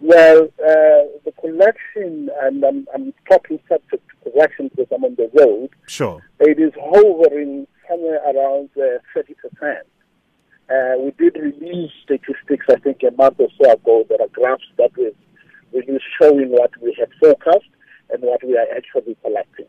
[0.00, 5.30] Well, uh, the collection, and I'm, I'm talking subject to collection because I'm on the
[5.34, 5.70] road.
[5.86, 6.22] Sure.
[6.40, 9.80] It is hovering somewhere around uh, 30%.
[10.68, 14.04] Uh, we did release statistics, I think, a month or so ago.
[14.08, 15.12] There are graphs that we
[15.72, 17.66] released showing what we have forecast
[18.10, 19.66] and what we are actually collecting.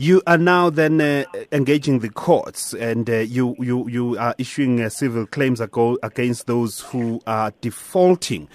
[0.00, 4.80] You are now then uh, engaging the courts, and uh, you you you are issuing
[4.80, 8.48] uh, civil claims against those who are defaulting.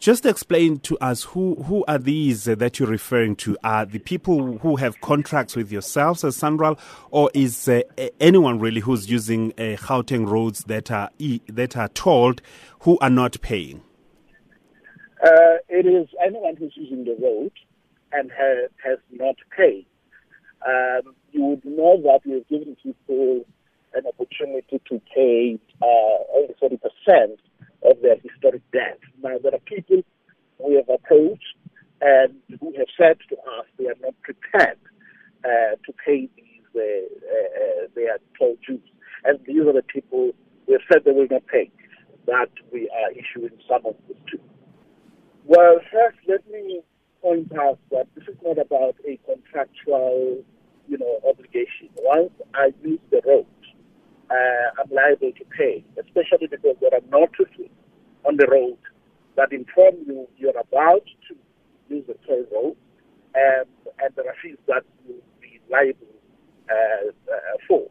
[0.00, 3.56] Just explain to us who who are these that you're referring to?
[3.62, 6.76] Are the people who have contracts with yourselves as SANRAL,
[7.12, 7.82] or is uh,
[8.18, 11.10] anyone really who's using uh, Gauteng roads that are
[11.46, 12.42] that are tolled
[12.80, 13.82] who are not paying?
[15.24, 17.52] Uh, it is anyone who's using the road
[18.10, 19.86] and has, has not paid
[20.66, 23.44] um, you would know that have given people
[23.94, 27.36] an opportunity to pay uh, only 40%
[27.84, 28.98] of their historic debt.
[29.22, 30.02] Now, there are people
[30.58, 31.54] we have approached
[32.00, 34.78] and who have said to us they are not prepared
[35.44, 36.44] uh, to pay these
[36.76, 38.80] uh, uh, their toll dues.
[39.24, 40.32] And these are the people
[40.66, 41.70] who have said they will not pay
[42.26, 43.96] that we are issuing summons
[44.30, 44.38] to.
[45.44, 46.82] Well, first, let me
[47.22, 48.06] point out that
[48.38, 50.42] is not about a contractual,
[50.88, 51.88] you know, obligation.
[51.96, 53.46] Once I use the road,
[54.30, 57.70] uh, I'm liable to pay, especially because there are notices
[58.24, 58.78] on the road
[59.36, 61.36] that inform you you're about to
[61.88, 62.76] use the toll road,
[63.34, 63.66] and,
[64.00, 66.06] and there are fees that you'll be liable
[66.70, 67.88] uh, uh, for.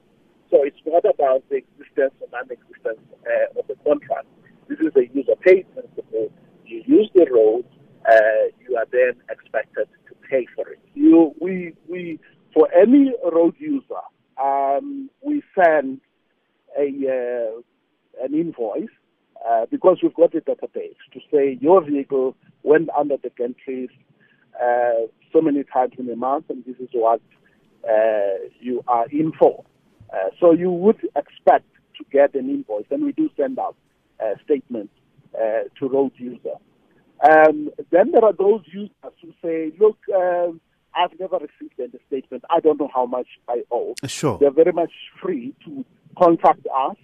[0.52, 4.28] So it's not about the existence or non-existence uh, of the contract.
[4.70, 6.32] This is a user pay principle.
[6.66, 7.66] You use the road,
[8.08, 10.80] uh, you are then expected to pay for it.
[10.94, 12.20] You, we, we,
[12.54, 14.04] for any road user,
[14.42, 16.02] um, we send
[16.78, 18.96] a uh, an invoice
[19.48, 23.90] uh, because we've got a database to say your vehicle went under the gantries
[24.62, 27.22] uh, so many times in a month, and this is what
[27.90, 29.64] uh, you are in for.
[30.14, 33.76] Uh, so you would expect to get an invoice, and we do send out
[34.44, 34.94] statements
[35.80, 36.58] to road users.
[37.24, 40.60] Um, then there are those users who say, look, um,
[40.98, 42.44] I've never received any statement.
[42.50, 43.94] I don't know how much I owe.
[44.08, 44.38] Sure.
[44.40, 44.92] They're very much
[45.22, 45.86] free to
[46.18, 46.96] contact us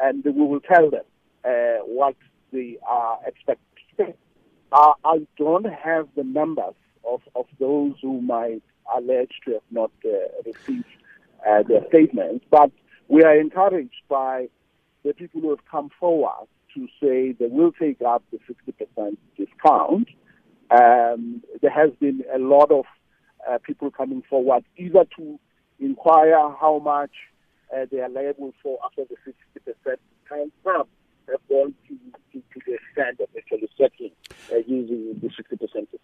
[0.00, 1.04] and we will tell them
[1.44, 2.16] uh, what
[2.52, 4.14] they are expecting.
[4.70, 6.74] Uh, I don't have the numbers
[7.08, 8.62] of, of those who might
[8.94, 10.10] allege to have not uh,
[10.44, 10.84] received
[11.48, 12.70] uh, their statements, but
[13.08, 14.48] we are encouraged by
[15.04, 20.08] the people who have come forward to say they will take up the 60% discount.
[20.70, 22.84] Um, there has been a lot of
[23.48, 25.38] uh, people coming forward either to
[25.80, 27.10] inquire how much
[27.74, 30.52] uh, they are liable for after the 60% discount.
[30.64, 30.84] Some
[31.30, 31.94] have gone to,
[32.32, 34.12] to, to the extent of actually settling
[34.52, 35.97] uh, using the 60% discount.